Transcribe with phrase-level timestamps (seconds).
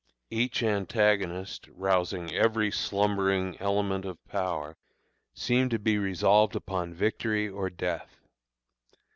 [0.31, 4.75] Each antagonist, rousing every slumbering element of power,
[5.35, 8.19] seemed to be resolved upon victory or death.